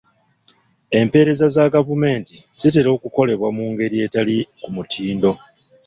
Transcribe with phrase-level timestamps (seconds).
[0.99, 5.31] Empeereza za gavumenti zitera okukolebwa mu ngeri etali ku mutindo.